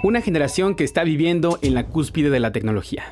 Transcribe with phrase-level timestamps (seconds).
[0.00, 3.06] Una generación que está viviendo en la cúspide de la tecnología.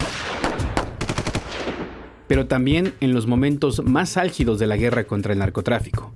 [2.28, 6.14] Pero también en los momentos más álgidos de la guerra contra el narcotráfico.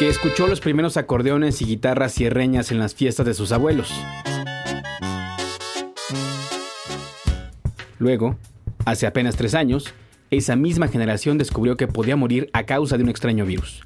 [0.00, 3.92] Que escuchó los primeros acordeones y guitarras cierreñas en las fiestas de sus abuelos.
[8.00, 8.36] Luego,
[8.86, 9.94] hace apenas tres años,
[10.32, 13.84] esa misma generación descubrió que podía morir a causa de un extraño virus.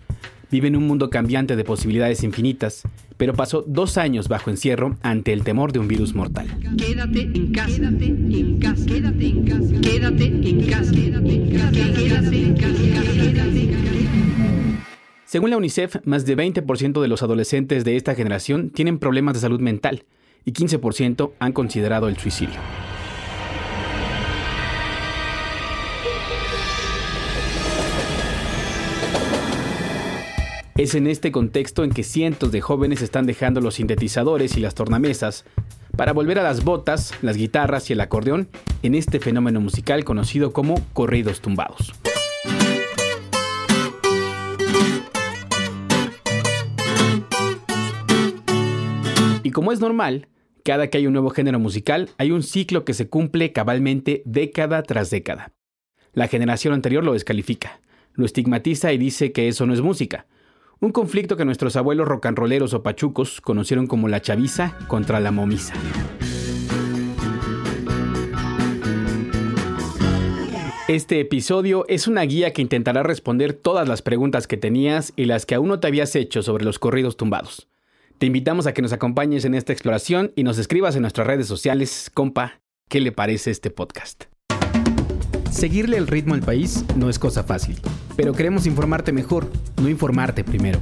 [0.55, 2.83] Vive en un mundo cambiante de posibilidades infinitas,
[3.17, 6.47] pero pasó dos años bajo encierro ante el temor de un virus mortal.
[6.79, 11.73] Quédate en casa, quédate en casa, quédate en casa, quédate en casa, quédate en casa,
[11.73, 14.95] quédate en casa, quédate en casa.
[15.25, 19.41] Según la UNICEF, más de 20% de los adolescentes de esta generación tienen problemas de
[19.41, 20.05] salud mental
[20.45, 22.61] y 15% han considerado el suicidio.
[30.77, 34.75] Es en este contexto en que cientos de jóvenes están dejando los sintetizadores y las
[34.75, 35.45] tornamesas
[35.97, 38.49] para volver a las botas, las guitarras y el acordeón
[38.83, 41.93] en este fenómeno musical conocido como corridos tumbados.
[49.45, 50.27] Y como es normal,
[50.65, 54.83] cada que hay un nuevo género musical hay un ciclo que se cumple cabalmente década
[54.83, 55.53] tras década.
[56.15, 57.81] La generación anterior lo descalifica,
[58.15, 60.27] lo estigmatiza y dice que eso no es música,
[60.81, 65.75] un conflicto que nuestros abuelos rocanroleros o pachucos conocieron como la chaviza contra la momisa.
[70.87, 75.47] Este episodio es una guía que intentará responder todas las preguntas que tenías y las
[75.47, 77.69] que aún no te habías hecho sobre los corridos tumbados.
[78.19, 81.47] Te invitamos a que nos acompañes en esta exploración y nos escribas en nuestras redes
[81.47, 84.34] sociales, compa, ¿qué le parece este podcast?
[85.55, 87.81] Seguirle el ritmo al país no es cosa fácil,
[88.17, 89.49] pero queremos informarte mejor,
[89.81, 90.81] no informarte primero.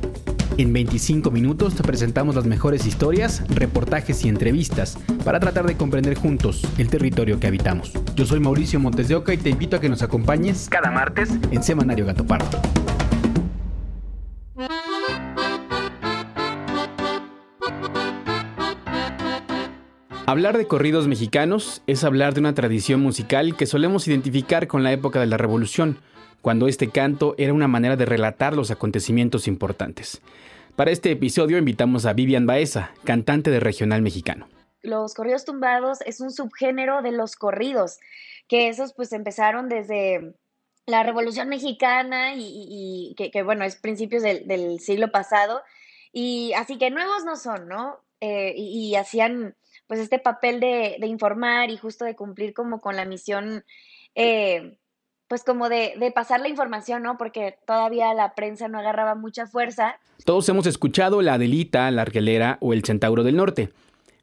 [0.56, 4.96] En 25 minutos te presentamos las mejores historias, reportajes y entrevistas
[5.26, 7.92] para tratar de comprender juntos el territorio que habitamos.
[8.16, 11.28] Yo soy Mauricio Montes de Oca y te invito a que nos acompañes cada martes
[11.50, 12.58] en Semanario Gato Pardo.
[20.24, 24.92] Hablar de corridos mexicanos es hablar de una tradición musical que solemos identificar con la
[24.92, 25.98] época de la Revolución,
[26.42, 30.22] cuando este canto era una manera de relatar los acontecimientos importantes.
[30.76, 34.46] Para este episodio invitamos a Vivian Baeza, cantante de regional mexicano.
[34.80, 37.98] Los corridos tumbados es un subgénero de los corridos,
[38.46, 40.34] que esos pues empezaron desde
[40.86, 45.62] la Revolución Mexicana y, que, bueno, es principios del, siglo pasado,
[46.12, 47.98] y así que nuevos no son, ¿no?
[48.20, 49.56] Eh, y hacían
[49.86, 53.64] pues este papel de, informar y justo de cumplir como con la misión,
[54.14, 54.76] eh,
[55.28, 57.18] pues como de, de, pasar la información, ¿no?
[57.18, 59.98] Porque todavía la prensa no agarraba mucha fuerza.
[60.24, 63.70] Todos hemos escuchado la Adelita, la Argelera o el Centauro del Norte.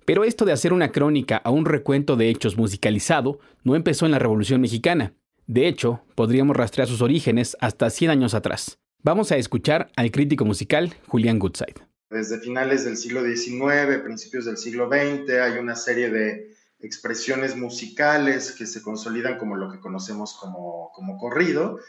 [0.09, 4.11] Pero esto de hacer una crónica a un recuento de hechos musicalizado no empezó en
[4.11, 5.13] la Revolución Mexicana.
[5.45, 8.79] De hecho, podríamos rastrear sus orígenes hasta 100 años atrás.
[9.03, 11.75] Vamos a escuchar al crítico musical Julián Goodside.
[12.09, 18.51] Desde finales del siglo XIX, principios del siglo XX, hay una serie de expresiones musicales
[18.53, 21.79] que se consolidan como lo que conocemos como, como corrido,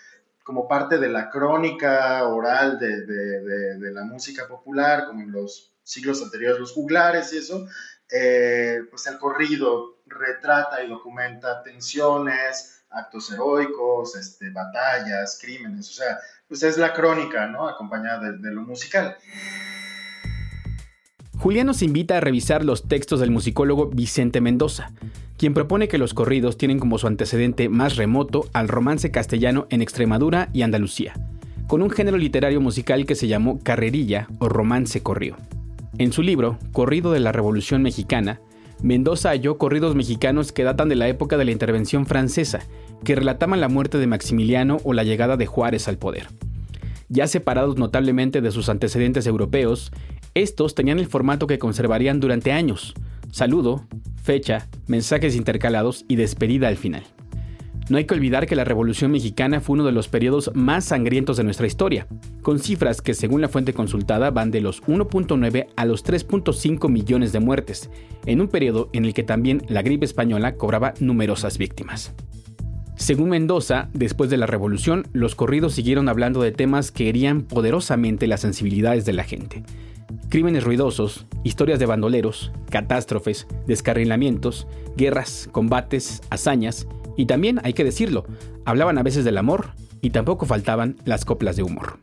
[0.43, 5.73] como parte de la crónica oral de, de, de, la música popular, como en los
[5.83, 7.67] siglos anteriores, los juglares y eso,
[8.11, 16.19] eh, pues el corrido retrata y documenta tensiones, actos heroicos, este, batallas, crímenes, o sea,
[16.49, 17.69] pues es la crónica, ¿no?
[17.69, 19.17] Acompañada de lo musical.
[21.41, 24.93] Julián nos invita a revisar los textos del musicólogo Vicente Mendoza,
[25.39, 29.81] quien propone que los corridos tienen como su antecedente más remoto al romance castellano en
[29.81, 31.15] Extremadura y Andalucía,
[31.67, 35.39] con un género literario musical que se llamó carrerilla o romance corrido.
[35.97, 38.43] En su libro, Corrido de la Revolución Mexicana,
[38.83, 42.61] Mendoza halló corridos mexicanos que datan de la época de la intervención francesa,
[43.03, 46.29] que relataban la muerte de Maximiliano o la llegada de Juárez al poder.
[47.09, 49.91] Ya separados notablemente de sus antecedentes europeos,
[50.35, 52.95] estos tenían el formato que conservarían durante años,
[53.31, 53.87] saludo,
[54.23, 57.05] fecha, mensajes intercalados y despedida al final.
[57.91, 61.37] No hay que olvidar que la Revolución Mexicana fue uno de los periodos más sangrientos
[61.37, 62.07] de nuestra historia,
[62.41, 67.33] con cifras que según la fuente consultada van de los 1.9 a los 3.5 millones
[67.33, 67.91] de muertes,
[68.27, 72.15] en un periodo en el que también la gripe española cobraba numerosas víctimas.
[72.95, 78.29] Según Mendoza, después de la revolución, los corridos siguieron hablando de temas que herían poderosamente
[78.29, 79.65] las sensibilidades de la gente.
[80.31, 86.87] Crímenes ruidosos, historias de bandoleros, catástrofes, descarrilamientos, guerras, combates, hazañas
[87.17, 88.25] y también, hay que decirlo,
[88.65, 91.99] hablaban a veces del amor y tampoco faltaban las coplas de humor.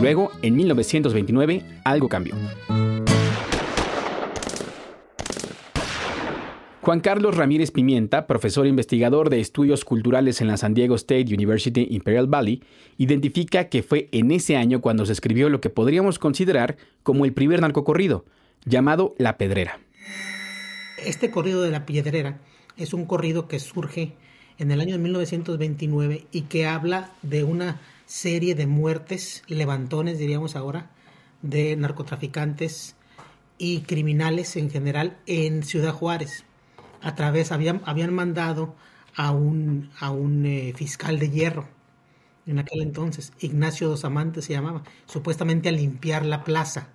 [0.00, 2.34] Luego, en 1929, algo cambió.
[6.82, 11.86] Juan Carlos Ramírez Pimienta, profesor investigador de estudios culturales en la San Diego State University
[11.90, 12.62] Imperial Valley,
[12.96, 17.34] identifica que fue en ese año cuando se escribió lo que podríamos considerar como el
[17.34, 18.24] primer narcocorrido,
[18.64, 19.78] llamado La Pedrera.
[21.04, 22.40] Este corrido de La Piedrera
[22.78, 24.14] es un corrido que surge
[24.58, 30.88] en el año 1929 y que habla de una serie de muertes, levantones diríamos ahora,
[31.42, 32.96] de narcotraficantes
[33.58, 36.46] y criminales en general en Ciudad Juárez.
[37.02, 38.74] A través, habían, habían mandado
[39.16, 41.68] a un, a un eh, fiscal de hierro
[42.46, 46.88] en aquel entonces, Ignacio Dos Amantes se llamaba, supuestamente a limpiar la plaza,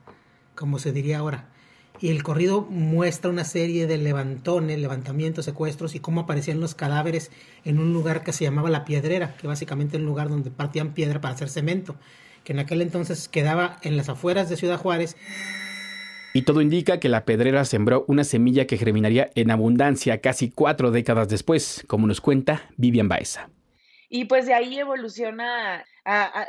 [0.53, 1.47] como se diría ahora
[1.99, 7.31] y el corrido muestra una serie de levantones, levantamientos, secuestros y cómo aparecían los cadáveres
[7.63, 10.93] en un lugar que se llamaba La Piedrera, que básicamente era un lugar donde partían
[10.93, 11.95] piedra para hacer cemento,
[12.43, 15.15] que en aquel entonces quedaba en las afueras de Ciudad Juárez.
[16.35, 20.91] Y todo indica que la pedrera sembró una semilla que germinaría en abundancia casi cuatro
[20.91, 23.49] décadas después, como nos cuenta Vivian Baeza.
[24.09, 25.85] Y pues de ahí evoluciona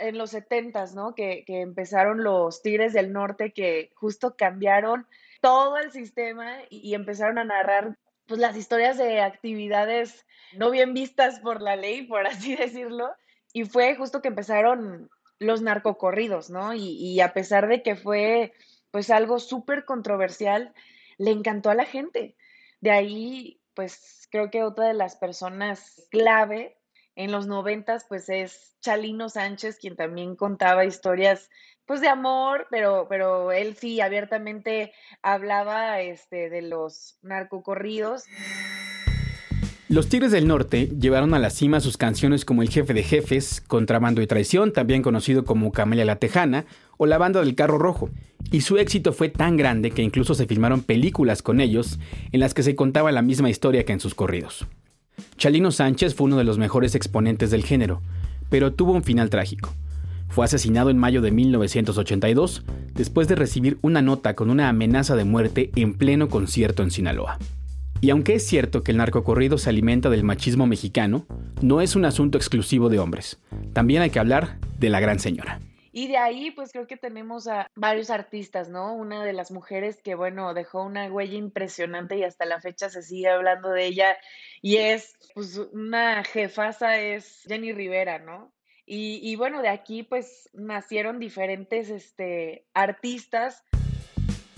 [0.00, 1.14] en los setentas, ¿no?
[1.14, 5.06] Que, que empezaron los Tigres del Norte que justo cambiaron
[5.40, 7.96] todo el sistema y, empezaron a narrar
[8.26, 13.10] pues las historias de actividades no bien vistas por la ley, por así decirlo,
[13.52, 15.08] y fue justo que empezaron
[15.38, 16.74] los narcocorridos, ¿no?
[16.74, 18.52] Y a pesar de que fue
[18.96, 20.72] pues algo súper controversial,
[21.18, 22.34] le encantó a la gente.
[22.80, 26.78] De ahí, pues creo que otra de las personas clave
[27.14, 31.50] en los noventas, pues es Chalino Sánchez, quien también contaba historias
[31.84, 38.24] pues de amor, pero, pero él sí abiertamente hablaba este, de los narcocorridos.
[39.90, 43.60] Los Tigres del Norte llevaron a la cima sus canciones como El Jefe de Jefes,
[43.60, 46.64] Contrabando y Traición, también conocido como Camelia la Tejana,
[46.96, 48.08] o La Banda del Carro Rojo.
[48.50, 51.98] Y su éxito fue tan grande que incluso se filmaron películas con ellos
[52.32, 54.66] en las que se contaba la misma historia que en sus corridos.
[55.36, 58.02] Chalino Sánchez fue uno de los mejores exponentes del género,
[58.48, 59.72] pero tuvo un final trágico.
[60.28, 62.64] Fue asesinado en mayo de 1982
[62.94, 67.38] después de recibir una nota con una amenaza de muerte en pleno concierto en Sinaloa.
[68.00, 71.26] Y aunque es cierto que el narcocorrido se alimenta del machismo mexicano,
[71.62, 73.38] no es un asunto exclusivo de hombres.
[73.72, 75.60] También hay que hablar de la gran señora.
[75.96, 78.94] Y de ahí, pues creo que tenemos a varios artistas, ¿no?
[78.94, 83.00] Una de las mujeres que, bueno, dejó una huella impresionante y hasta la fecha se
[83.00, 84.18] sigue hablando de ella.
[84.60, 88.52] Y es, pues, una jefasa, es Jenny Rivera, ¿no?
[88.84, 93.64] Y, bueno, de aquí pues nacieron diferentes este, artistas.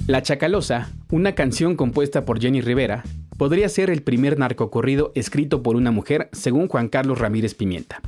[0.08, 3.04] La Chacalosa, una canción compuesta por Jenny Rivera,
[3.38, 8.02] podría ser el primer narcocorrido escrito por una mujer, según Juan Carlos Ramírez Pimienta.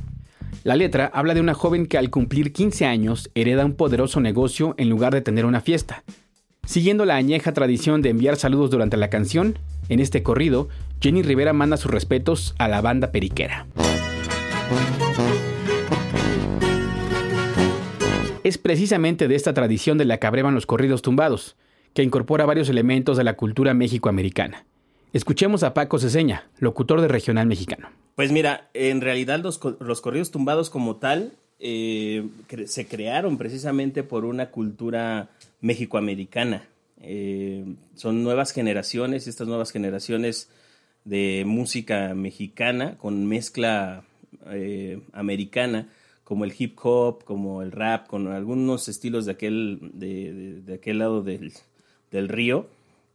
[0.63, 4.75] La letra habla de una joven que al cumplir 15 años hereda un poderoso negocio
[4.77, 6.03] en lugar de tener una fiesta.
[6.65, 9.57] Siguiendo la añeja tradición de enviar saludos durante la canción,
[9.89, 10.69] en este corrido,
[11.01, 13.65] Jenny Rivera manda sus respetos a la banda periquera.
[18.43, 21.55] Es precisamente de esta tradición de la que abrevan los corridos tumbados,
[21.95, 24.65] que incorpora varios elementos de la cultura mexicoamericana.
[25.13, 27.89] Escuchemos a Paco Ceseña, locutor de Regional Mexicano.
[28.15, 32.27] Pues mira, en realidad los, corridos tumbados como tal eh,
[32.65, 36.65] se crearon precisamente por una cultura mexicoamericana.
[37.01, 37.65] Eh,
[37.95, 40.49] son nuevas generaciones, estas nuevas generaciones
[41.03, 44.03] de música mexicana con mezcla
[44.47, 45.87] eh, americana
[46.31, 50.99] como el hip hop, como el rap, con algunos estilos de aquel, de, de, aquel
[50.99, 51.51] lado del,
[52.09, 52.67] del, río,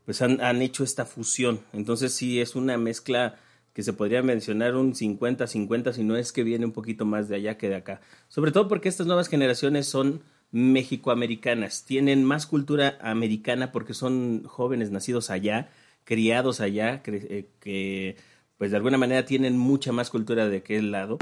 [0.07, 1.61] pues han, han, hecho esta fusión.
[1.75, 3.37] Entonces sí es una mezcla
[3.75, 7.37] que se podría mencionar un 50-50, si no es que viene un poquito más de
[7.37, 8.01] allá que de acá.
[8.29, 14.91] Sobre todo porque estas nuevas generaciones son mexicoamericanas, tienen más cultura americana porque son jóvenes
[14.93, 15.69] nacidos allá,
[16.05, 18.17] criados allá, que, que
[18.57, 21.19] pues de alguna manera tienen mucha más cultura de aquel lado.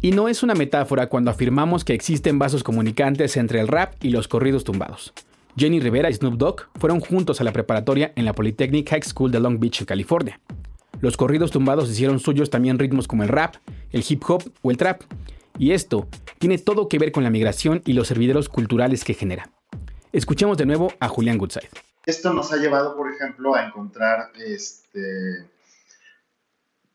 [0.00, 4.10] Y no es una metáfora cuando afirmamos que existen vasos comunicantes entre el rap y
[4.10, 5.12] los corridos tumbados.
[5.56, 9.30] Jenny Rivera y Snoop Dogg fueron juntos a la preparatoria en la Polytechnic High School
[9.30, 10.40] de Long Beach, California.
[11.00, 13.56] Los corridos tumbados hicieron suyos también ritmos como el rap,
[13.90, 15.02] el hip hop o el trap.
[15.58, 19.50] Y esto tiene todo que ver con la migración y los servideros culturales que genera.
[20.12, 21.68] Escuchemos de nuevo a Julián Goodside.
[22.06, 25.46] Esto nos ha llevado, por ejemplo, a encontrar este,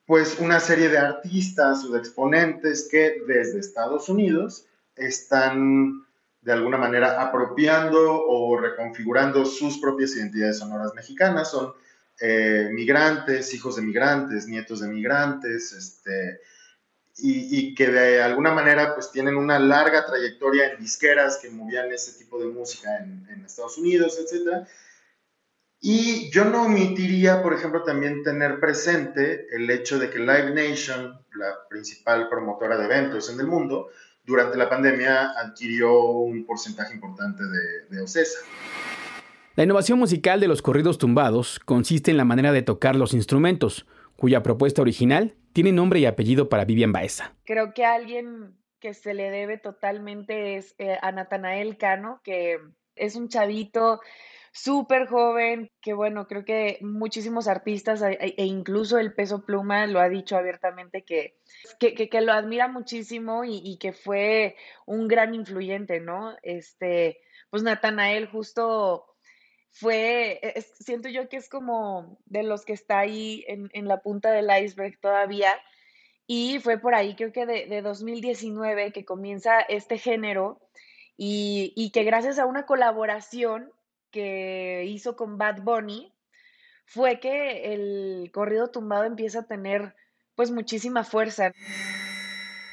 [0.06, 6.07] pues una serie de artistas o de exponentes que desde Estados Unidos están
[6.48, 11.52] de alguna manera apropiando o reconfigurando sus propias identidades sonoras mexicanas.
[11.52, 11.74] Son
[12.22, 16.40] eh, migrantes, hijos de migrantes, nietos de migrantes, este,
[17.18, 22.18] y, que de alguna manera pues tienen una larga trayectoria en disqueras que movían ese
[22.18, 24.66] tipo de música en, en Estados Unidos, etc.
[25.82, 31.20] Y yo no omitiría, por ejemplo, también tener presente el hecho de que Live Nation,
[31.36, 33.90] la principal promotora de eventos en el mundo,
[34.28, 38.40] durante la pandemia adquirió un porcentaje importante de, de OCESA.
[39.56, 43.88] La innovación musical de los corridos tumbados consiste en la manera de tocar los instrumentos,
[44.16, 47.34] cuya propuesta original tiene nombre y apellido para Vivian Baeza.
[47.46, 52.60] Creo que alguien que se le debe totalmente es eh, a Natanael Cano, que
[52.96, 54.00] es un chavito
[54.58, 60.00] súper joven, que bueno, creo que muchísimos artistas e, e incluso el peso pluma lo
[60.00, 61.38] ha dicho abiertamente que,
[61.80, 64.56] que, lo admira muchísimo y, y, que fue
[64.88, 66.36] un gran influyente, ¿no?
[66.42, 67.20] Este,
[67.52, 69.16] pues Natanael justo
[69.70, 74.02] fue, e, siento yo que es como de los que está ahí en, en, la
[74.02, 75.54] punta del iceberg todavía.
[76.26, 80.60] Y fue por ahí, creo que de, de 2019, que comienza este género
[81.16, 83.72] y, y, que gracias a una colaboración
[84.12, 86.14] que hizo con Bad Bunny,
[86.86, 89.96] fue que el corrido tumbado empieza a tener
[90.36, 91.52] pues muchísima fuerza.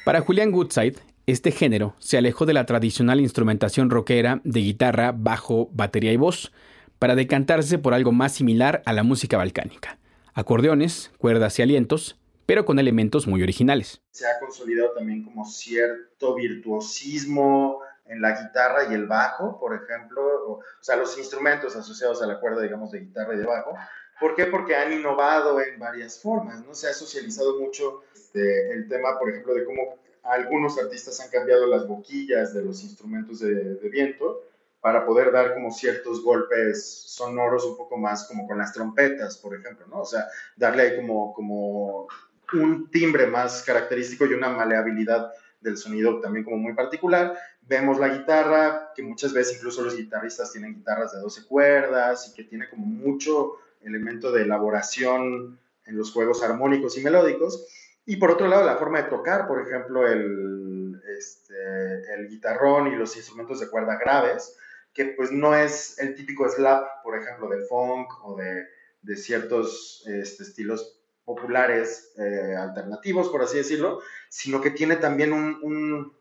[0.05, 5.69] Para Julián Goodside, este género se alejó de la tradicional instrumentación rockera de guitarra, bajo,
[5.73, 6.51] batería y voz
[6.99, 9.97] para decantarse por algo más similar a la música balcánica.
[10.33, 14.01] Acordeones, cuerdas y alientos, pero con elementos muy originales.
[14.11, 20.21] Se ha consolidado también como cierto virtuosismo en la guitarra y el bajo, por ejemplo,
[20.47, 23.75] o, sea, los instrumentos asociados a la cuerda, digamos, de guitarra y de bajo.
[24.19, 24.45] ¿Por qué?
[24.45, 26.73] Porque han innovado en varias formas, ¿no?
[26.73, 31.67] Se ha socializado mucho este, el tema, por ejemplo, de cómo algunos artistas han cambiado
[31.67, 34.41] las boquillas de los instrumentos de, de viento
[34.85, 39.55] para poder dar como ciertos golpes sonoros un poco más como con las trompetas, por
[39.55, 40.01] ejemplo, ¿no?
[40.01, 42.07] O sea, darle ahí como, como
[42.53, 47.37] un timbre más característico y una maleabilidad del sonido también como muy particular.
[47.61, 52.33] Vemos la guitarra, que muchas veces incluso los guitarristas tienen guitarras de 12 cuerdas y
[52.35, 57.67] que tiene como mucho elemento de elaboración en los juegos armónicos y melódicos.
[58.05, 62.95] Y por otro lado, la forma de tocar, por ejemplo, el, este, el guitarrón y
[62.95, 64.57] los instrumentos de cuerda graves,
[64.93, 68.67] que pues no es el típico slap, por ejemplo, del funk o de,
[69.01, 70.94] de ciertos este, estilos
[71.25, 76.13] populares eh, alternativos, por así decirlo, sino que tiene también un,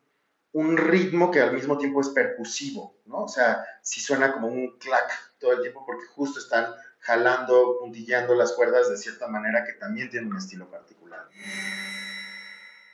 [0.53, 3.25] un, ritmo que al mismo tiempo es percusivo, ¿no?
[3.25, 6.67] O sea, sí suena como un clac todo el tiempo porque justo están
[7.01, 11.29] jalando, puntillando las cuerdas de cierta manera que también tiene un estilo particular.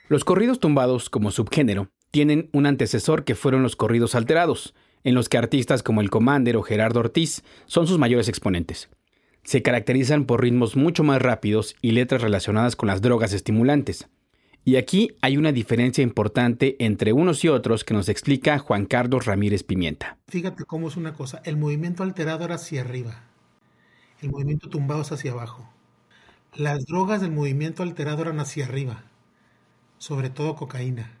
[0.09, 4.73] Los corridos tumbados como subgénero tienen un antecesor que fueron los corridos alterados,
[5.05, 8.89] en los que artistas como el Commander o Gerardo Ortiz son sus mayores exponentes.
[9.43, 14.07] Se caracterizan por ritmos mucho más rápidos y letras relacionadas con las drogas estimulantes.
[14.63, 19.25] Y aquí hay una diferencia importante entre unos y otros que nos explica Juan Carlos
[19.25, 20.17] Ramírez Pimienta.
[20.27, 23.23] Fíjate cómo es una cosa, el movimiento alterado era hacia arriba,
[24.21, 25.67] el movimiento tumbado es hacia abajo.
[26.53, 29.03] Las drogas del movimiento alterado eran hacia arriba,
[29.97, 31.11] sobre todo cocaína.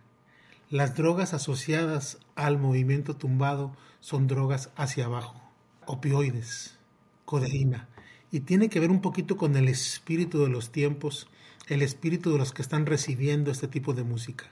[0.69, 5.41] Las drogas asociadas al movimiento tumbado son drogas hacia abajo,
[5.87, 6.77] opioides,
[7.25, 7.87] codeína,
[8.31, 11.27] y tiene que ver un poquito con el espíritu de los tiempos,
[11.67, 14.45] el espíritu de los que están recibiendo este tipo de música,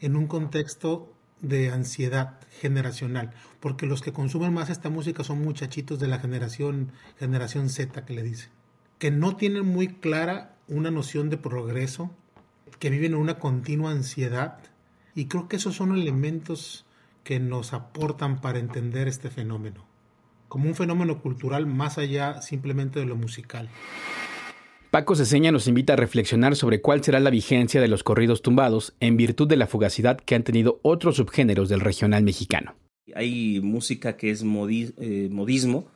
[0.00, 5.98] en un contexto de ansiedad generacional, porque los que consumen más esta música son muchachitos
[5.98, 8.50] de la generación generación Z que le dicen,
[8.98, 12.10] que no tienen muy clara una noción de progreso,
[12.78, 14.58] que viven en una continua ansiedad
[15.14, 16.86] y creo que esos son elementos
[17.24, 19.84] que nos aportan para entender este fenómeno,
[20.50, 23.70] como un fenómeno cultural más allá simplemente de lo musical.
[24.90, 28.92] Paco Ceseña nos invita a reflexionar sobre cuál será la vigencia de los corridos tumbados
[28.98, 32.74] en virtud de la fugacidad que han tenido otros subgéneros del regional mexicano.
[33.14, 35.86] Hay música que es eh, modismo,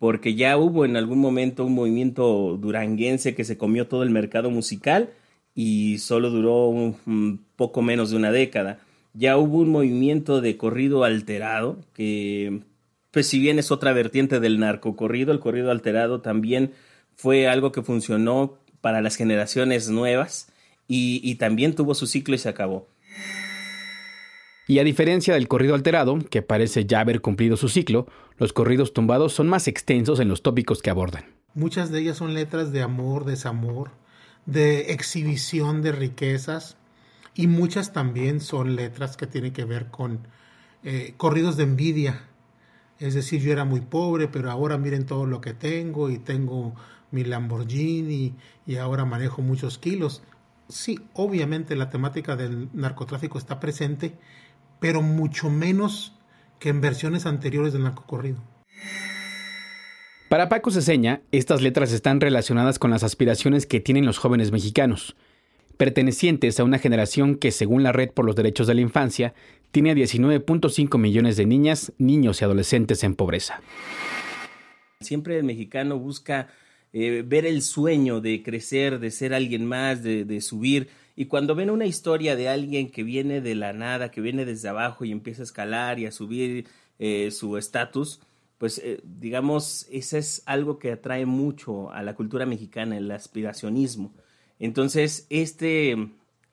[0.00, 4.50] porque ya hubo en algún momento un movimiento duranguense que se comió todo el mercado
[4.50, 5.10] musical
[5.54, 8.80] y solo duró un, poco menos de una década.
[9.12, 12.62] Ya hubo un movimiento de corrido alterado que
[13.14, 16.72] pues si bien es otra vertiente del narcocorrido, el corrido alterado también
[17.16, 20.48] fue algo que funcionó para las generaciones nuevas
[20.88, 22.88] y, y también tuvo su ciclo y se acabó.
[24.66, 28.06] Y a diferencia del corrido alterado, que parece ya haber cumplido su ciclo,
[28.36, 31.24] los corridos tumbados son más extensos en los tópicos que abordan.
[31.54, 33.92] Muchas de ellas son letras de amor, desamor,
[34.44, 36.76] de exhibición de riquezas
[37.34, 40.26] y muchas también son letras que tienen que ver con
[40.82, 42.24] eh, corridos de envidia.
[43.04, 46.74] Es decir, yo era muy pobre, pero ahora miren todo lo que tengo y tengo
[47.10, 48.34] mi Lamborghini
[48.66, 50.22] y ahora manejo muchos kilos.
[50.70, 54.14] Sí, obviamente la temática del narcotráfico está presente,
[54.80, 56.14] pero mucho menos
[56.58, 58.38] que en versiones anteriores del narcocorrido.
[60.30, 65.14] Para Paco Ceseña, estas letras están relacionadas con las aspiraciones que tienen los jóvenes mexicanos,
[65.76, 69.34] pertenecientes a una generación que, según la Red por los Derechos de la Infancia,
[69.70, 73.60] tiene 19.5 millones de niñas, niños y adolescentes en pobreza.
[75.00, 76.48] Siempre el mexicano busca
[76.92, 80.88] eh, ver el sueño de crecer, de ser alguien más, de, subir.
[81.16, 84.68] Y cuando ven una historia de alguien que viene de la nada, que viene desde
[84.68, 86.68] abajo y empieza a escalar y a subir
[87.00, 88.20] eh, su estatus,
[88.58, 94.14] pues eh, digamos, ese es algo que atrae mucho a la cultura mexicana, el aspiracionismo.
[94.58, 96.08] Entonces, este, eh,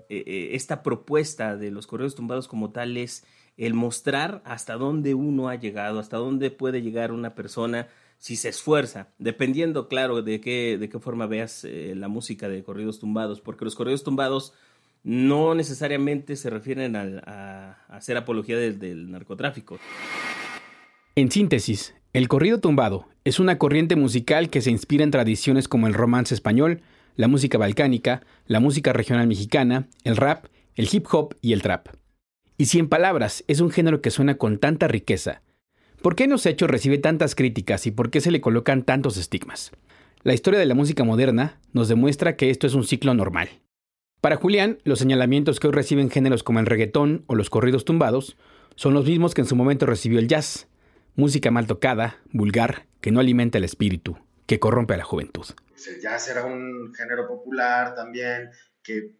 [0.09, 3.25] eh, esta propuesta de los correos tumbados como tal es
[3.57, 8.49] el mostrar hasta dónde uno ha llegado, hasta dónde puede llegar una persona si se
[8.49, 13.65] esfuerza, dependiendo, claro, de qué, de qué forma veas la música de corridos tumbados, porque
[13.65, 14.53] los corridos tumbados
[15.03, 19.79] no necesariamente se refieren a, hacer apología del narcotráfico.
[21.15, 25.87] En síntesis, el corrido tumbado es una corriente musical que se inspira en tradiciones como
[25.87, 26.81] el romance español,
[27.21, 31.89] la música balcánica, la música regional mexicana, el rap, el hip hop y el trap.
[32.57, 35.43] Y si en palabras es un género que suena con tanta riqueza,
[36.01, 39.17] ¿por qué en los hechos recibe tantas críticas y por qué se le colocan tantos
[39.17, 39.69] estigmas?
[40.23, 43.49] La historia de la música moderna nos demuestra que esto es un ciclo normal.
[44.19, 48.35] Para Julián, los señalamientos que hoy reciben géneros como el reggaetón o los corridos tumbados
[48.73, 50.69] son los mismos que en su momento recibió el jazz,
[51.15, 55.45] música mal tocada, vulgar, que no alimenta el espíritu, que corrompe a la juventud.
[56.01, 58.51] Jazz era un género popular también,
[58.83, 59.15] que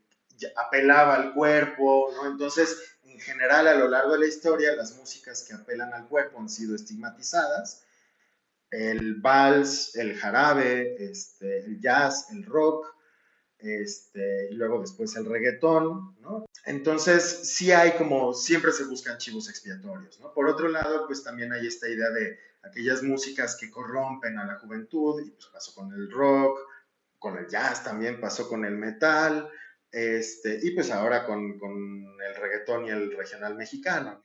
[0.56, 2.30] apelaba al cuerpo, ¿no?
[2.30, 6.40] Entonces, en general, a lo largo de la historia, las músicas que apelan al cuerpo
[6.40, 7.84] han sido estigmatizadas.
[8.70, 12.86] El vals, el jarabe, este, el jazz, el rock,
[13.60, 16.46] este, y luego después el reggaetón, ¿no?
[16.66, 20.34] Entonces, sí hay como, siempre se buscan chivos expiatorios, ¿no?
[20.34, 24.56] Por otro lado, pues también hay esta idea de aquellas músicas que corrompen a la
[24.60, 26.58] juventud, y pues pasó con el rock,
[27.18, 29.50] con el jazz también, pasó con el metal,
[29.92, 34.22] este, y pues ahora con, con el reggaetón y el regional mexicano.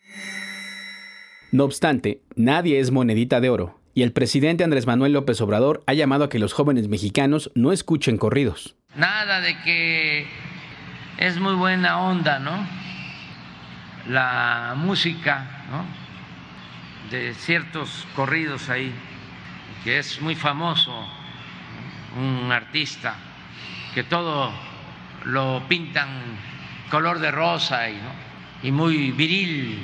[1.53, 5.95] No obstante, nadie es monedita de oro, y el presidente Andrés Manuel López Obrador ha
[5.95, 8.77] llamado a que los jóvenes mexicanos no escuchen corridos.
[8.95, 10.27] Nada de que
[11.19, 12.67] es muy buena onda, ¿no?
[14.09, 16.06] La música, ¿no?
[17.11, 18.93] De ciertos corridos ahí,
[19.85, 20.93] que es muy famoso,
[22.19, 23.15] un artista,
[23.95, 24.51] que todo
[25.25, 26.09] lo pintan
[26.91, 27.85] color de rosa
[28.63, 29.79] y, muy viril,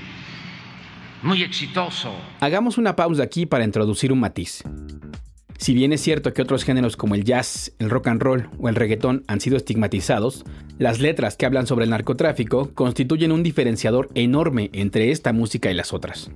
[1.22, 2.12] muy exitoso.
[2.40, 4.62] Hagamos una pausa aquí para introducir un matiz.
[5.58, 8.68] Si bien es cierto que otros géneros como el jazz, el rock and roll o
[8.68, 10.44] el reggaetón han sido estigmatizados,
[10.78, 15.74] las letras que hablan sobre el narcotráfico constituyen un diferenciador enorme entre esta música y
[15.74, 16.32] las otras.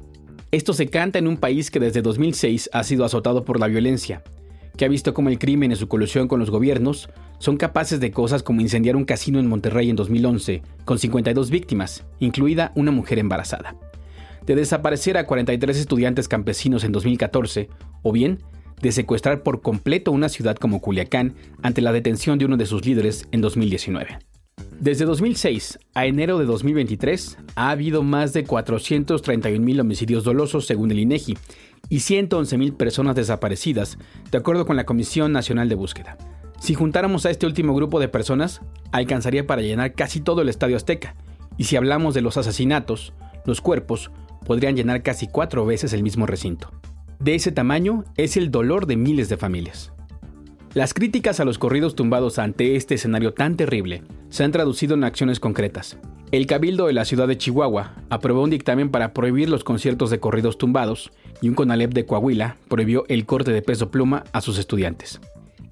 [0.53, 4.23] Esto se canta en un país que desde 2006 ha sido azotado por la violencia,
[4.77, 8.13] que ha visto cómo el crimen y su colusión con los gobiernos son capaces de
[8.13, 13.19] cosas como incendiar un casino en Monterrey en 2011, con 52 víctimas, incluida una mujer
[13.19, 13.75] embarazada,
[14.47, 17.69] de desaparecer a 43 estudiantes campesinos en 2014,
[18.03, 18.39] o bien
[18.81, 22.85] de secuestrar por completo una ciudad como Culiacán ante la detención de uno de sus
[22.87, 24.19] líderes en 2019.
[24.81, 30.99] Desde 2006 a enero de 2023 ha habido más de 431.000 homicidios dolosos según el
[30.99, 31.37] INEGI e
[31.89, 33.99] y 111.000 personas desaparecidas,
[34.31, 36.19] de acuerdo con la Comisión Nacional de Búsqueda.
[36.61, 38.61] Si juntáramos a este último grupo de personas,
[38.93, 41.15] alcanzaría para llenar casi todo el Estadio Azteca.
[41.57, 43.13] Y si hablamos de los asesinatos,
[43.45, 44.11] los cuerpos
[44.45, 46.71] podrían llenar casi cuatro veces el mismo recinto
[47.19, 49.93] de ese tamaño es el dolor de miles de familias.
[50.77, 55.05] Las críticas a los corridos tumbados ante este escenario tan terrible se han traducido en
[55.05, 55.97] acciones concretas.
[56.33, 60.21] El Cabildo de la ciudad de Chihuahua aprobó un dictamen para prohibir los conciertos de
[60.21, 64.59] corridos tumbados y un CONALEP de Coahuila prohibió el corte de peso pluma a sus
[64.59, 65.19] estudiantes.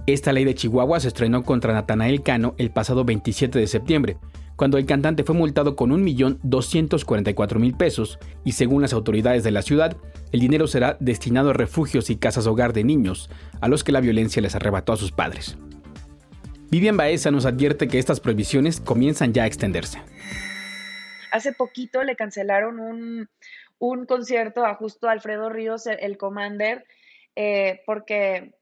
[0.06, 4.16] Esta ley de Chihuahua se estrenó contra Natanael Cano el pasado 27 de septiembre,
[4.56, 9.96] cuando el cantante fue multado con 1.244.000 pesos y según las autoridades de la ciudad,
[10.32, 14.00] el dinero será destinado a refugios y casas hogar de niños a los que la
[14.00, 15.56] violencia les arrebató a sus padres.
[16.70, 20.00] Vivian Baeza nos advierte que estas prohibiciones comienzan ya a extenderse.
[21.30, 23.28] Hace poquito le cancelaron un,
[24.06, 26.86] concierto a justo Alfredo Ríos, el, Commander,
[27.36, 28.54] eh, porque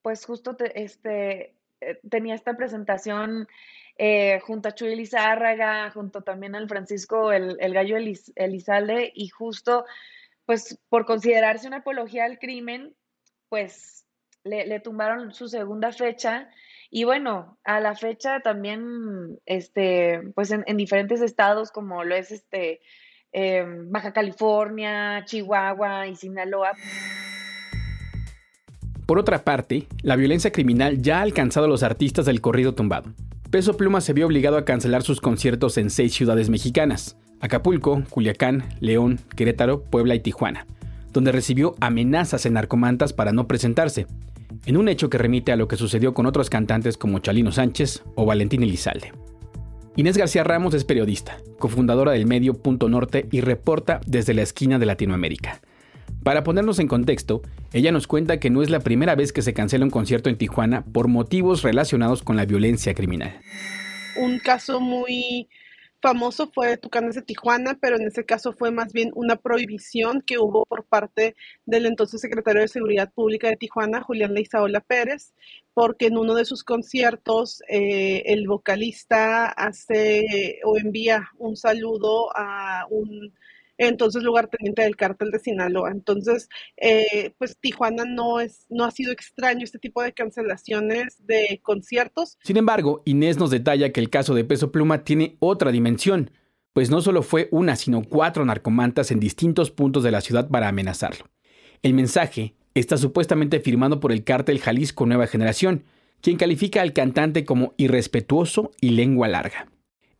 [0.00, 3.48] pues justo este, eh, tenía esta presentación
[3.96, 9.84] eh, junto a Chuy Lizárraga, junto también al Francisco el, Gallo Elizalde, y justo
[10.46, 12.94] pues por considerarse una apología al crimen,
[13.48, 14.04] pues
[14.44, 16.50] le, tumbaron su segunda fecha.
[16.90, 22.80] Y bueno, a la fecha también, este, pues en, diferentes estados como lo es este,
[23.32, 26.72] em, Baja California, Chihuahua y Sinaloa.
[29.06, 33.12] Por otra parte, la violencia criminal ya ha alcanzado a los artistas del corrido tumbado.
[33.54, 38.64] Peso Pluma se vio obligado a cancelar sus conciertos en seis ciudades mexicanas, Acapulco, Culiacán,
[38.80, 40.66] León, Querétaro, Puebla y Tijuana,
[41.12, 44.08] donde recibió amenazas en narcomantas para no presentarse,
[44.66, 48.02] en un hecho que remite a lo que sucedió con otros cantantes como Chalino Sánchez
[48.16, 49.12] o Valentín Elizalde.
[49.94, 54.80] Inés García Ramos es periodista, cofundadora del medio Punto Norte y reporta desde la esquina
[54.80, 55.60] de Latinoamérica.
[56.24, 57.42] Para ponernos en contexto,
[57.74, 60.38] ella nos cuenta que no es la primera vez que se cancela un concierto en
[60.38, 63.38] Tijuana por motivos relacionados con la violencia criminal.
[64.16, 65.50] Un caso muy
[66.00, 70.38] famoso fue Tucanes de Tijuana, pero en ese caso fue más bien una prohibición que
[70.38, 75.34] hubo por parte del entonces secretario de Seguridad Pública de Tijuana, Julián Leizaola Pérez,
[75.74, 82.86] porque en uno de sus conciertos eh, el vocalista hace o envía un saludo a
[82.88, 83.34] un
[83.78, 85.90] entonces lugarteniente del cártel de Sinaloa.
[85.90, 91.60] Entonces, eh, pues Tijuana no, es, no ha sido extraño este tipo de cancelaciones de
[91.62, 92.38] conciertos.
[92.42, 96.30] Sin embargo, Inés nos detalla que el caso de Peso Pluma tiene otra dimensión,
[96.72, 100.68] pues no solo fue una, sino cuatro narcomantas en distintos puntos de la ciudad para
[100.68, 101.26] amenazarlo.
[101.82, 105.84] El mensaje está supuestamente firmado por el cártel Jalisco Nueva Generación,
[106.20, 109.68] quien califica al cantante como irrespetuoso y lengua larga.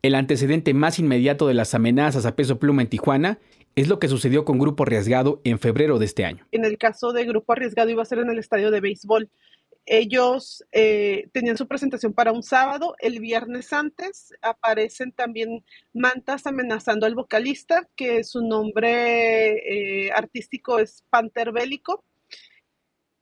[0.05, 3.39] El antecedente más inmediato de las amenazas a peso pluma en Tijuana
[3.75, 6.47] es lo que sucedió con Grupo Arriesgado en febrero de este año.
[6.53, 9.31] En el caso de Grupo Arriesgado iba a ser en el estadio de béisbol.
[9.87, 12.97] Ellos eh, tenían su presentación para un sábado.
[12.99, 15.65] El viernes antes aparecen también
[15.95, 19.55] mantas amenazando al vocalista, que su nombre
[20.07, 22.05] eh, artístico es Panther Bélico.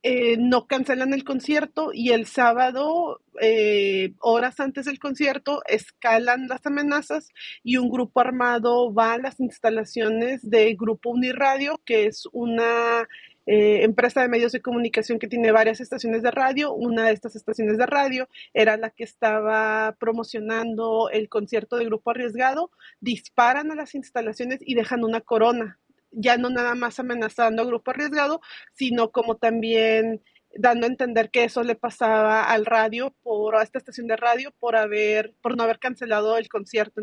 [0.05, 6.67] Eh, no cancelan el concierto y el sábado, eh, horas antes del concierto, escalan las
[6.67, 7.29] amenazas
[7.63, 13.07] y un grupo armado va a las instalaciones de Grupo Uniradio, que es una
[13.47, 16.73] eh, empresa de medios de comunicación que tiene varias estaciones de radio.
[16.73, 22.11] Una de estas estaciones de radio era la que estaba promocionando el concierto de Grupo
[22.11, 22.71] Arriesgado.
[23.01, 25.79] Disparan a las instalaciones y dejan una corona
[26.13, 28.41] ya no nada más amenazando a grupo arriesgado,
[28.75, 30.23] sino como también
[30.55, 34.53] dando a entender que eso le pasaba al radio por a esta estación de radio
[34.59, 37.03] por haber por no haber cancelado el concierto.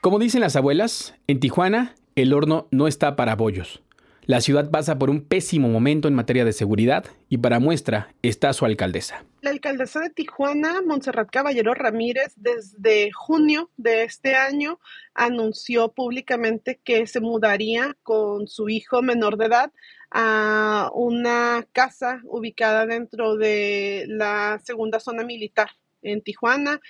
[0.00, 3.82] Como dicen las abuelas, en Tijuana el horno no está para bollos.
[4.26, 8.54] La ciudad pasa por un pésimo momento en materia de seguridad y para muestra está
[8.54, 9.22] su alcaldesa.
[9.42, 14.80] La alcaldesa de Tijuana, Montserrat Caballero Ramírez, desde junio de este año
[15.12, 19.72] anunció públicamente que se mudaría con su hijo menor de edad
[20.10, 25.68] a una casa ubicada dentro de la segunda zona militar
[26.00, 26.80] en Tijuana.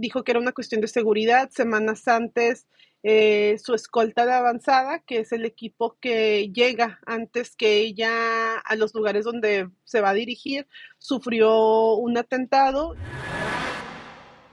[0.00, 1.50] Dijo que era una cuestión de seguridad.
[1.50, 2.66] Semanas antes
[3.06, 8.76] eh, su escolta de avanzada, que es el equipo que llega antes que ella a
[8.76, 10.66] los lugares donde se va a dirigir,
[10.98, 12.96] sufrió un atentado.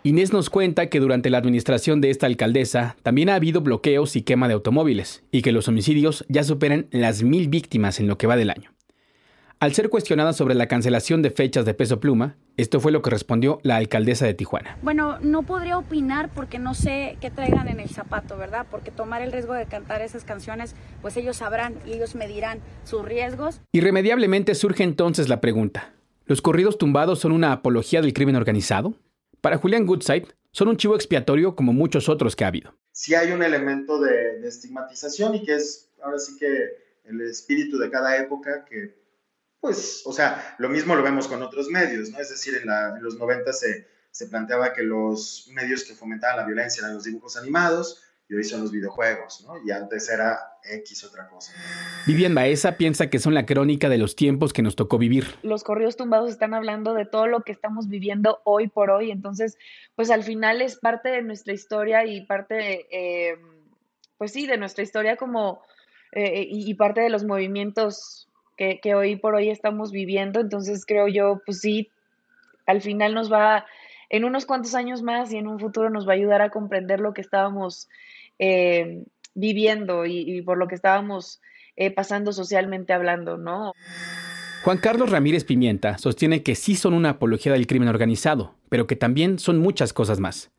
[0.04, 4.24] Inés nos cuenta que durante la administración de esta alcaldesa también ha habido bloqueos y
[4.24, 8.28] quema de automóviles, y que los homicidios ya superan las mil víctimas en lo que
[8.28, 8.74] va del año.
[9.62, 13.12] Al ser cuestionada sobre la cancelación de fechas de peso pluma, esto fue lo que
[13.12, 14.76] respondió la alcaldesa de Tijuana.
[14.82, 18.65] Bueno, no podría opinar porque no sé qué traigan en el zapato, ¿verdad?
[18.71, 23.06] Porque tomar el riesgo de cantar esas canciones, pues ellos sabrán y ellos medirán sus
[23.06, 23.62] riesgos.
[23.71, 25.93] Irremediablemente surge entonces la pregunta,
[26.26, 28.95] ¿los corridos tumbados son una apología del crimen organizado?
[29.41, 32.74] Para Julián Goodside, son un chivo expiatorio como muchos otros que ha habido.
[32.93, 36.47] Sí hay un elemento de, de estigmatización y que es ahora sí que
[37.06, 39.01] el espíritu de cada época que
[39.62, 42.19] pues, o sea, lo mismo lo vemos con otros medios, ¿no?
[42.19, 46.82] Es decir, en, los 90 se, se planteaba que los medios que fomentaban la violencia
[46.82, 49.62] eran los dibujos animados, y hoy son los videojuegos, ¿no?
[49.65, 51.52] Y antes era X otra cosa.
[52.08, 55.26] Vivian Baeza piensa que son la crónica de los tiempos que nos tocó vivir.
[55.43, 59.58] Los corridos tumbados están hablando de todo lo que estamos viviendo hoy por hoy, entonces,
[59.97, 63.38] pues al final es parte de nuestra historia y parte, eh,
[64.17, 65.62] pues sí, de nuestra historia como,
[66.13, 71.08] eh, y, parte de los movimientos que, que hoy por hoy estamos viviendo, entonces creo
[71.08, 71.90] yo, pues sí,
[72.66, 73.66] al final nos va,
[74.10, 77.00] en unos cuantos años más y en un futuro nos va a ayudar a comprender
[77.00, 77.88] lo que estábamos
[78.40, 81.42] eh, viviendo y, por lo que estábamos
[81.76, 83.72] eh, pasando socialmente hablando, ¿no?
[84.64, 88.96] Juan Carlos Ramírez Pimienta sostiene que sí son una apología del crimen organizado, pero que
[88.96, 90.52] también son muchas cosas más.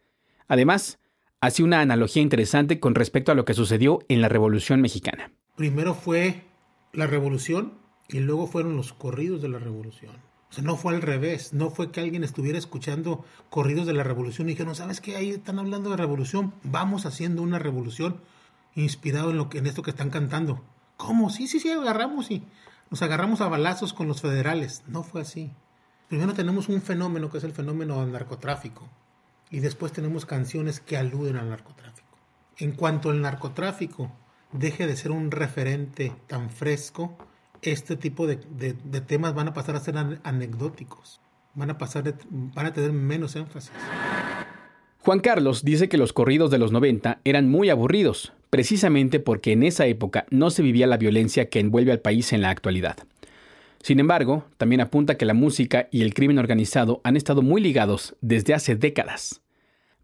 [0.48, 0.98] Además,
[1.40, 5.31] hace una analogía interesante con respecto a lo que sucedió en la Revolución Mexicana.
[5.57, 6.42] Primero fue
[6.92, 7.82] la revolución
[8.12, 10.14] y luego fueron los corridos de la revolución.
[10.51, 14.05] O sea, no fue al revés, no fue que alguien estuviera escuchando corridos de la
[14.05, 15.16] revolución y dijeron, ¿sabes qué?
[15.16, 18.20] Ahí están hablando de revolución, vamos haciendo una revolución
[18.75, 20.62] inspirado en, lo que, en esto que están cantando.
[20.98, 21.31] ¿Cómo?
[21.31, 22.44] Sí, sí, sí, agarramos y
[22.90, 24.83] nos agarramos a balazos con los federales.
[24.87, 25.51] No fue así.
[26.09, 28.87] Primero tenemos un fenómeno que es el fenómeno del narcotráfico
[29.51, 32.18] y después tenemos canciones que aluden al narcotráfico.
[32.59, 34.12] En cuanto el narcotráfico
[34.53, 37.16] deje de ser un referente tan fresco,
[37.62, 38.37] este tipo de,
[39.07, 41.20] temas van a pasar a ser anecdóticos,
[41.55, 43.70] van a, pasar van a tener menos énfasis.
[45.01, 49.62] Juan Carlos dice que los corridos de los 90 eran muy aburridos, precisamente porque en
[49.62, 52.96] esa época no se vivía la violencia que envuelve al país en la actualidad.
[53.83, 58.14] Sin embargo, también apunta que la música y el crimen organizado han estado muy ligados
[58.20, 59.40] desde hace décadas.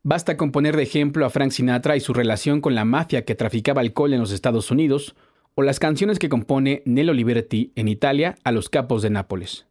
[0.02, 3.36] Basta con poner de ejemplo a Frank Sinatra y su relación con la mafia que
[3.36, 5.14] traficaba alcohol en los Estados Unidos,
[5.58, 9.66] o las canciones que compone Nello Liberty en Italia a los capos de Nápoles.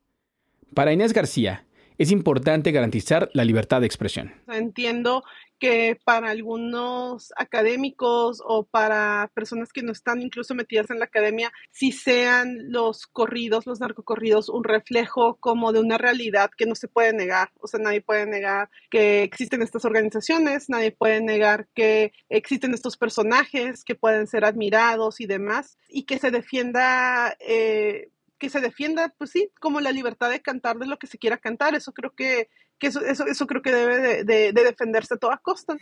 [0.73, 1.63] Para Inés García,
[1.97, 4.33] es importante garantizar la libertad de expresión.
[4.47, 5.23] Entiendo
[5.59, 11.51] que para algunos académicos o para personas que no están incluso metidas en la academia,
[11.71, 16.87] si sean los corridos, los narcocorridos, un reflejo como de una realidad que no se
[16.87, 17.49] puede negar.
[17.59, 22.97] O sea, nadie puede negar que existen estas organizaciones, nadie puede negar que existen estos
[22.97, 29.13] personajes que pueden ser admirados y demás, y que se defienda eh, que se defienda,
[29.17, 31.75] pues sí, como la libertad de cantar de lo que se quiera cantar.
[31.75, 35.75] Eso creo que, eso, eso, creo que debe de, defenderse a toda costa.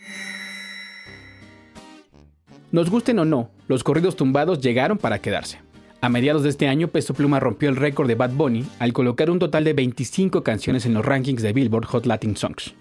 [2.72, 5.62] Nos gusten o no, los corridos tumbados llegaron para quedarse.
[6.02, 9.30] A mediados de este año, Peso Pluma rompió el récord de Bad Bunny al colocar
[9.30, 12.76] un total de 25 canciones en los rankings de Billboard Hot Latin Songs.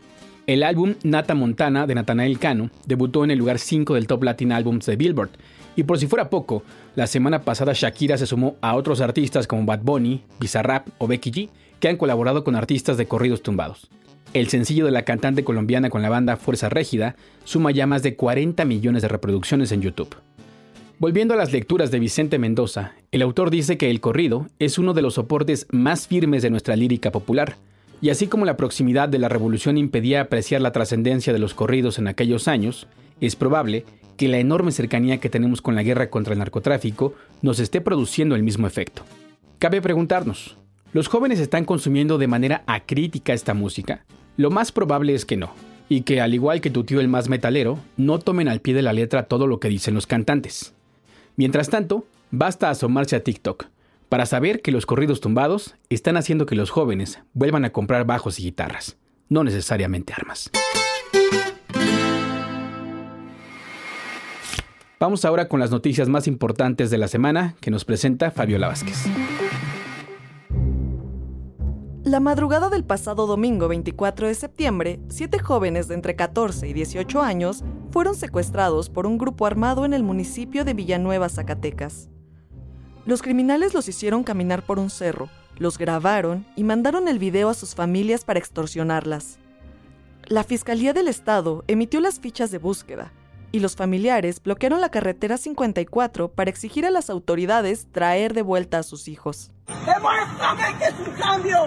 [0.47, 4.53] El álbum Nata Montana de Nathanael Cano debutó en el lugar 5 del Top Latin
[4.53, 5.31] Albums de Billboard
[5.77, 6.63] y por si fuera poco,
[6.95, 11.31] la semana pasada Shakira se sumó a otros artistas como Bad Bunny, Bizarrap o Becky
[11.31, 11.49] G,
[11.81, 13.89] que han colaborado con artistas de corridos tumbados.
[14.33, 18.17] El sencillo de la cantante colombiana con la banda Fuerza Régida suma ya más de
[18.17, 20.17] 40 millones de reproducciones en YouTube.
[20.99, 24.95] Volviendo a las lecturas de Vicente Mendoza, el autor dice que el corrido es uno
[24.95, 27.57] de los soportes más firmes de nuestra lírica popular,
[28.05, 31.99] y así como la proximidad de la revolución impedía apreciar la trascendencia de los corridos
[31.99, 32.87] en aquellos años,
[33.19, 33.87] es probable
[34.19, 38.35] que la enorme cercanía que tenemos con la guerra contra el narcotráfico nos esté produciendo
[38.35, 39.05] el mismo efecto.
[39.59, 40.59] Cabe preguntarnos,
[40.93, 44.05] ¿los jóvenes están consumiendo de manera acrítica esta música?
[44.37, 45.55] Lo más probable es que no,
[45.89, 48.83] y que al igual que tu tío el más metalero, no tomen al pie de
[48.83, 50.75] la letra todo lo que dicen los cantantes.
[51.37, 53.65] Mientras tanto, basta asomarse a TikTok
[54.09, 58.39] para saber que los corridos tumbados están haciendo que los jóvenes vuelvan a comprar bajos
[58.39, 58.97] y guitarras,
[59.29, 60.51] no necesariamente armas.
[65.01, 69.05] Vamos ahora con las noticias más importantes de la semana que nos presenta Fabiola Vázquez.
[72.05, 77.21] La madrugada del pasado domingo 24 de septiembre, siete jóvenes de entre 14 y 18
[77.21, 82.11] años fueron secuestrados por un grupo armado en el municipio de Villanueva, Zacatecas.
[83.07, 87.55] Los criminales los hicieron caminar por un cerro, los grabaron y mandaron el video a
[87.55, 89.39] sus familias para extorsionarlas.
[90.27, 93.13] La Fiscalía del Estado emitió las fichas de búsqueda,
[93.53, 98.79] y los familiares bloquearon la carretera 54 para exigir a las autoridades traer de vuelta
[98.79, 99.53] a sus hijos.
[99.85, 101.59] ¡Demuéstrame que es un cambio!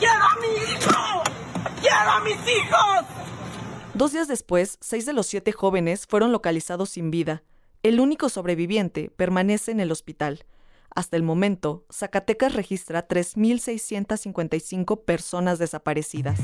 [0.00, 1.22] ¡Quiero a mi hijo!
[1.80, 3.06] ¡Quiero a mis hijos!
[3.94, 7.44] Dos días después, seis de los siete jóvenes fueron localizados sin vida.
[7.84, 10.46] El único sobreviviente permanece en el hospital.
[10.94, 16.40] Hasta el momento, Zacatecas registra 3.655 personas desaparecidas.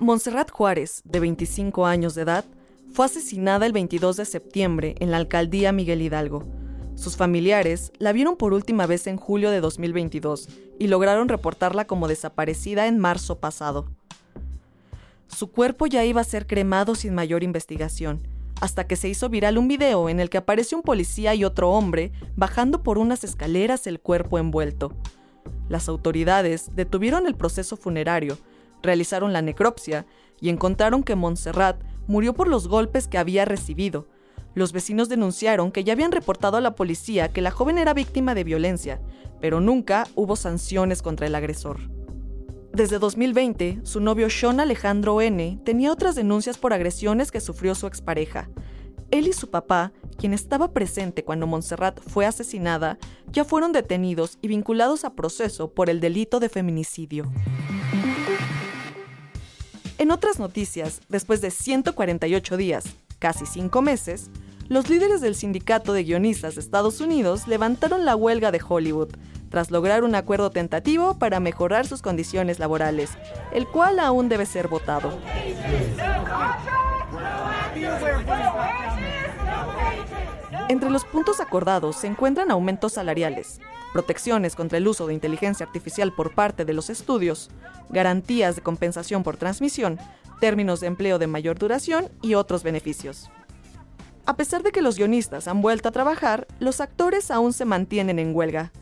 [0.00, 2.44] Montserrat Juárez, de 25 años de edad,
[2.92, 6.44] fue asesinada el 22 de septiembre en la alcaldía Miguel Hidalgo.
[6.96, 10.48] Sus familiares la vieron por última vez en julio de 2022
[10.80, 13.88] y lograron reportarla como desaparecida en marzo pasado.
[15.28, 19.58] Su cuerpo ya iba a ser cremado sin mayor investigación, hasta que se hizo viral
[19.58, 23.86] un video en el que aparece un policía y otro hombre bajando por unas escaleras
[23.86, 24.92] el cuerpo envuelto.
[25.68, 28.38] Las autoridades detuvieron el proceso funerario,
[28.82, 30.06] realizaron la necropsia
[30.40, 34.08] y encontraron que Montserrat murió por los golpes que había recibido.
[34.54, 38.34] Los vecinos denunciaron que ya habían reportado a la policía que la joven era víctima
[38.34, 39.00] de violencia,
[39.40, 41.93] pero nunca hubo sanciones contra el agresor.
[42.74, 45.60] Desde 2020, su novio Sean Alejandro N.
[45.64, 48.50] tenía otras denuncias por agresiones que sufrió su expareja.
[49.12, 52.98] Él y su papá, quien estaba presente cuando Montserrat fue asesinada,
[53.30, 57.30] ya fueron detenidos y vinculados a proceso por el delito de feminicidio.
[59.98, 62.86] En otras noticias, después de 148 días,
[63.20, 64.32] casi cinco meses,
[64.68, 69.10] los líderes del sindicato de guionistas de Estados Unidos levantaron la huelga de Hollywood,
[69.54, 73.10] tras lograr un acuerdo tentativo para mejorar sus condiciones laborales,
[73.52, 75.16] el cual aún debe ser votado.
[80.68, 83.60] Entre los puntos acordados se encuentran aumentos salariales,
[83.92, 87.48] protecciones contra el uso de inteligencia artificial por parte de los estudios,
[87.90, 90.00] garantías de compensación por transmisión,
[90.40, 93.30] términos de empleo de mayor duración y otros beneficios.
[94.26, 98.18] A pesar de que los guionistas han vuelto a trabajar, los actores aún se mantienen
[98.18, 98.72] en huelga,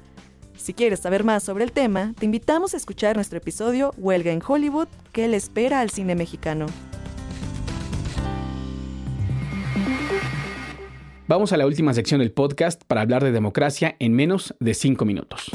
[0.56, 4.42] si quieres saber más sobre el tema, te invitamos a escuchar nuestro episodio Huelga en
[4.46, 6.66] Hollywood, que le espera al cine mexicano.
[11.28, 15.04] Vamos a la última sección del podcast para hablar de democracia en menos de 5
[15.04, 15.50] minutos.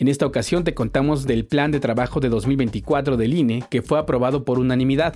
[0.00, 3.98] En esta ocasión te contamos del plan de trabajo de 2024 del INE que fue
[3.98, 5.14] aprobado por unanimidad.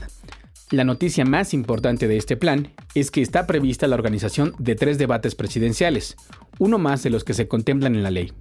[0.73, 4.97] La noticia más importante de este plan es que está prevista la organización de tres
[4.97, 6.17] debates presidenciales,
[6.59, 8.33] uno más de los que se contemplan en la ley.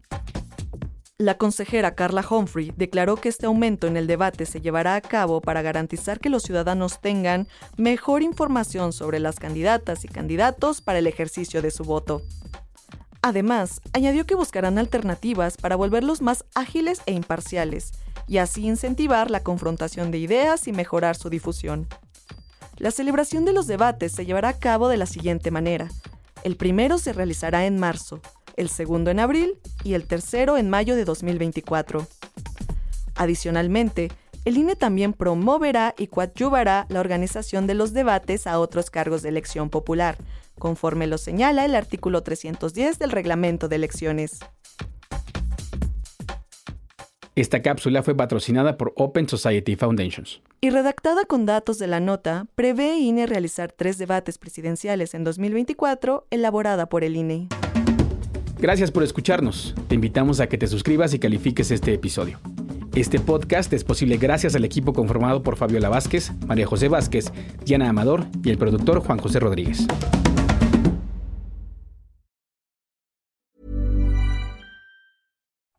[1.18, 5.42] La consejera Carla Humphrey declaró que este aumento en el debate se llevará a cabo
[5.42, 11.08] para garantizar que los ciudadanos tengan mejor información sobre las candidatas y candidatos para el
[11.08, 12.22] ejercicio de su voto.
[13.22, 17.92] Además, añadió que buscarán alternativas para volverlos más ágiles e imparciales,
[18.26, 21.90] y así incentivar la confrontación de ideas y mejorar su difusión.
[22.82, 25.88] La celebración de los debates se llevará a cabo de la siguiente manera.
[26.44, 28.22] El primero se realizará en marzo,
[28.58, 32.08] el segundo en abril y el tercero en mayo de 2024.
[33.14, 34.12] Adicionalmente,
[34.46, 39.30] el INE también promoverá y coadyuvará la organización de los debates a otros cargos de
[39.30, 40.18] elección popular,
[40.58, 44.40] conforme lo señala el artículo 310 del Reglamento de Elecciones.
[47.36, 50.42] Esta cápsula fue patrocinada por Open Society Foundations.
[50.64, 56.28] Y redactada con datos de la nota, prevé INE realizar tres debates presidenciales en 2024,
[56.30, 57.48] elaborada por el INE.
[58.60, 59.74] Gracias por escucharnos.
[59.88, 62.40] Te invitamos a que te suscribas y califiques este episodio.
[62.94, 67.32] Este podcast es posible gracias al equipo conformado por Fabiola Vázquez, María José Vázquez,
[67.66, 69.88] Diana Amador y el productor Juan José Rodríguez.